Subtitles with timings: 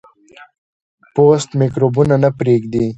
[1.13, 2.85] پوست میکروبونه نه پرېږدي.